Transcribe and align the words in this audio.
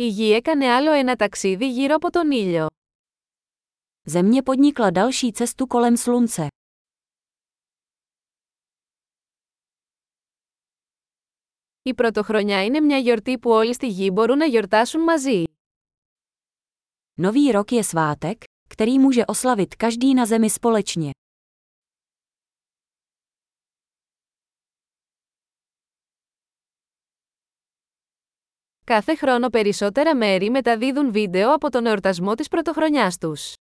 Η 0.00 0.08
Γη 0.08 0.32
έκανε 0.32 0.66
άλλο 0.74 0.92
ένα 0.92 1.16
ταξίδι 1.16 1.70
γύρω 1.70 1.94
από 1.94 2.10
τον 2.10 2.30
ήλιο. 2.30 2.66
Země 4.02 4.42
podnikla 4.42 4.90
další 4.90 5.32
cestu 5.32 5.66
kolem 5.66 5.96
slunce. 5.96 6.46
Η 11.82 11.94
Πρωτοχρονιά 11.94 12.64
είναι 12.64 12.80
μια 12.80 12.98
γιορτή 12.98 13.38
που 13.38 13.50
όλοι 13.50 13.74
στη 13.74 13.86
Γη 13.86 14.10
μπορούν 14.12 14.38
να 14.38 14.44
γιορτάσουν 14.44 15.02
μαζί. 15.02 15.42
Nový 17.20 17.52
rok 17.52 17.72
je 17.72 17.84
svátek, 17.84 18.44
který 18.68 18.98
může 18.98 19.26
oslavit 19.26 19.74
každý 19.74 20.14
na 20.14 20.26
zemi 20.26 20.50
společně. 20.50 21.10
Κάθε 28.87 29.15
χρόνο 29.15 29.49
περισσότερα 29.49 30.15
μέρη 30.15 30.49
μεταδίδουν 30.49 31.11
βίντεο 31.11 31.53
από 31.53 31.69
τον 31.69 31.85
εορτασμό 31.85 32.35
της 32.35 32.47
πρωτοχρονιάς 32.47 33.17
τους. 33.17 33.53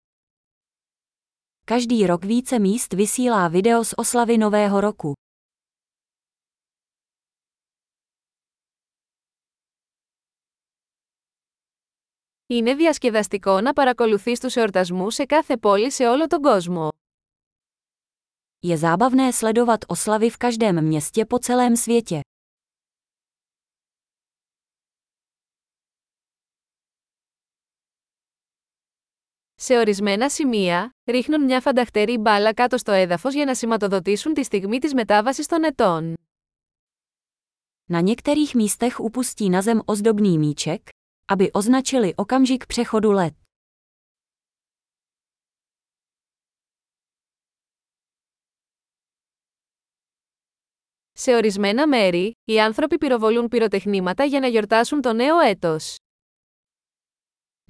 Každý 1.66 2.06
rok 2.06 2.24
více 2.24 2.58
míst 2.58 2.96
vysílá 2.96 3.50
video 3.50 3.80
z 3.84 3.94
oslavy 4.02 4.38
Nového 4.38 4.80
roku. 4.80 5.12
Είναι 12.46 12.74
διασκεδαστικό 12.74 13.60
να 13.60 13.72
παρακολουθείς 13.72 14.40
τους 14.40 14.56
εορτασμούς 14.56 15.14
σε 15.14 15.24
κάθε 15.24 15.56
πόλη 15.56 15.90
σε 15.90 16.06
όλο 16.08 16.26
τον 16.26 16.42
κόσμο. 16.42 16.88
Je 18.66 18.76
zábavné 18.76 19.32
sledovat 19.32 19.84
oslavy 19.86 20.30
v 20.30 20.36
každém 20.36 20.80
městě 20.84 21.24
po 21.24 21.38
celém 21.38 21.76
světě. 21.76 22.20
Σε 29.67 29.77
ορισμένα 29.77 30.29
σημεία, 30.29 30.95
ρίχνουν 31.05 31.43
μια 31.43 31.61
φανταχτερή 31.61 32.17
μπάλα 32.17 32.53
κάτω 32.53 32.77
στο 32.77 32.91
έδαφος 32.91 33.33
για 33.33 33.45
να 33.45 33.55
σηματοδοτήσουν 33.55 34.33
τη 34.33 34.43
στιγμή 34.43 34.79
της 34.79 34.93
μετάβασης 34.93 35.47
των 35.47 35.63
ετών. 35.63 36.15
Na 37.91 38.01
některých 38.01 38.55
místech 38.55 38.99
upustí 38.99 39.49
na 39.49 39.61
zem 39.61 39.81
ozdobný 39.85 40.37
míček, 40.37 40.89
aby 41.25 41.49
označili 41.51 42.13
okamžik 42.15 42.65
přechodu 42.65 43.11
let. 43.11 43.33
Σε 51.11 51.35
ορισμένα 51.35 51.87
μέρη, 51.87 52.31
οι 52.45 52.59
άνθρωποι 52.59 52.97
πυροβολούν 52.97 53.47
πυροτεχνήματα 53.47 54.23
για 54.23 54.39
να 54.39 54.47
γιορτάσουν 54.47 55.01
το 55.01 55.13
νέο 55.13 55.39
έτος. 55.39 55.95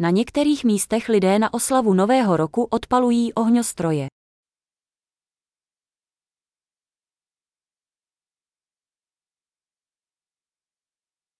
Na 0.01 0.11
některých 0.11 0.65
místech 0.65 1.09
lidé 1.09 1.39
na 1.39 1.55
oslavu 1.55 1.95
Nového 1.95 2.37
roku 2.37 2.63
odpalují 2.71 3.33
ohňostroje. 3.33 4.07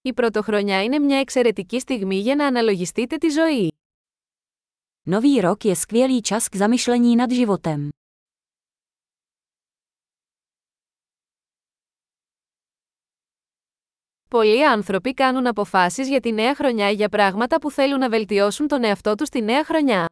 Η 0.01 0.13
πρωτοχρονιά 0.13 0.83
είναι 0.83 0.99
μια 0.99 1.17
εξαιρετική 1.17 1.79
στιγμή 1.79 2.15
για 2.15 2.35
να 2.35 2.47
αναλογιστείτε 2.47 3.17
τη 3.17 3.29
ζωή. 3.29 3.71
Nový 5.05 5.41
rok 5.41 5.65
je 5.65 5.75
skvělý 5.75 6.21
čas 6.21 6.49
k 6.49 6.55
zamyšlení 6.55 7.15
nad 7.15 7.31
životem. 7.31 7.89
Πολλοί 14.29 14.65
άνθρωποι 14.65 15.13
κάνουν 15.13 15.47
αποφάσεις 15.47 16.07
για 16.07 16.19
τη 16.19 16.31
νέα 16.31 16.55
χρονιά 16.55 16.89
για 16.89 17.09
πράγματα 17.09 17.59
που 17.59 17.71
θέλουν 17.71 17.99
να 17.99 18.09
βελτιώσουν 18.09 18.67
τον 18.67 18.83
εαυτό 18.83 19.15
τους 19.15 19.29
τη 19.29 19.41
νέα 19.41 19.63
χρονιά. 19.65 20.05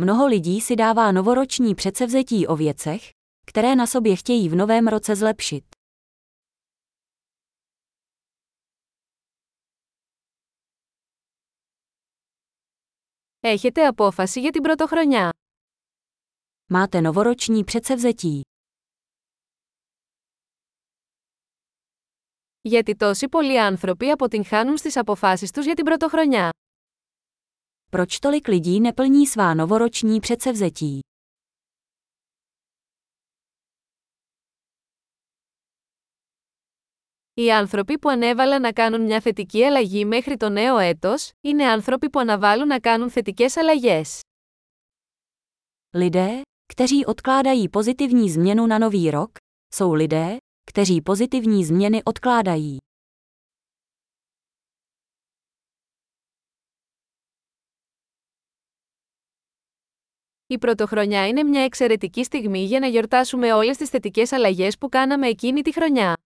Mnoho 0.00 0.26
lidí 0.26 0.60
si 0.60 0.76
dává 0.76 1.12
novoroční 1.12 1.74
předsevzetí 1.74 2.46
o 2.46 2.56
věcech, 2.56 3.02
které 3.46 3.74
na 3.74 3.86
sobě 3.86 4.16
chtějí 4.16 4.48
v 4.48 4.54
novém 4.54 4.86
roce 4.88 5.14
zlepšit. 5.14 5.64
Έχετε 13.42 13.86
απόφαση 13.86 14.40
για 14.40 14.50
την 14.50 14.62
πρωτοχρονιά. 14.62 15.30
Máte 16.68 17.00
novoroční 17.00 17.64
předsevzetí. 17.64 18.42
Γιατί 22.64 22.96
τόσοι 22.96 23.28
πολλοί 23.28 23.60
άνθρωποι 23.60 24.10
αποτυγχάνουν 24.10 24.76
στις 24.76 24.96
αποφάσεις 24.96 25.50
τους 25.50 25.64
για 25.64 25.74
την 25.74 25.84
πρωτοχρονιά. 25.84 26.50
Proč 27.92 28.18
tolik 28.18 28.48
lidí 28.48 28.80
neplní 28.80 29.26
svá 29.26 29.54
novoroční 29.54 30.20
předsevzetí? 30.20 30.98
Οι 37.34 37.52
άνθρωποι 37.52 37.98
που 37.98 38.08
ανέβαλαν 38.08 38.60
να 38.60 38.72
κάνουν 38.72 39.00
μια 39.00 39.20
θετική 39.20 39.64
αλλαγή 39.64 40.04
μέχρι 40.04 40.36
το 40.36 40.48
νέο 40.48 40.78
έτος, 40.78 41.30
είναι 41.40 41.64
άνθρωποι 41.64 42.10
που 42.10 42.18
αναβάλουν 42.18 42.66
να 42.66 42.80
κάνουν 42.80 43.10
θετικές 43.10 43.56
αλλαγές. 43.56 44.20
Lidé, 45.96 46.40
kteří 46.66 47.04
odkládají 47.04 47.68
pozitivní 47.68 48.30
změnu 48.30 48.66
na 48.66 48.78
nový 48.78 49.10
rok, 49.10 49.30
jsou 49.74 49.94
lidé, 49.94 50.36
kteří 50.64 51.00
pozitivní 51.02 51.64
změny 51.64 52.02
odkládají. 52.04 52.78
Η 60.46 60.58
πρωτοχρονιά 60.58 61.28
είναι 61.28 61.42
μια 61.42 61.62
εξαιρετική 61.62 62.24
στιγμή 62.24 62.64
για 62.64 62.80
να 62.80 62.86
γιορτάσουμε 62.86 63.52
όλες 63.52 63.76
τις 63.76 63.88
θετικές 63.88 64.32
αλλαγές 64.32 64.78
που 64.78 64.88
κάναμε 64.88 65.28
εκείνη 65.28 65.62
τη 65.62 65.72
χρονιά. 65.72 66.16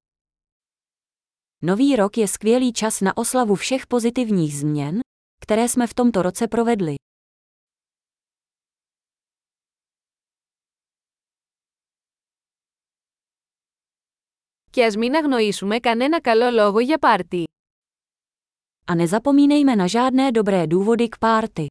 Nový 1.66 1.96
rok 1.96 2.16
je 2.16 2.26
skvělý 2.28 2.72
čas 2.72 3.00
na 3.00 3.16
oslavu 3.16 3.54
všech 3.54 3.86
pozitivních 3.86 4.54
změn, 4.54 5.00
které 5.40 5.68
jsme 5.68 5.86
v 5.86 5.94
tomto 5.94 6.22
roce 6.22 6.48
provedli. 6.48 6.94
Και 14.69 14.85
ας 14.85 14.95
μην 14.95 15.15
αγνοήσουμε 15.15 15.79
κανένα 15.79 16.21
καλό 16.21 16.49
λόγο 16.49 16.79
για 16.79 16.97
πάρτι. 16.97 17.43
A 18.91 18.95
nezapomínejme 18.95 19.75
na 19.75 19.87
žádné 19.87 20.31
dobré 20.31 20.65
důvody 20.67 21.07
k 21.09 21.17
párty. 21.17 21.65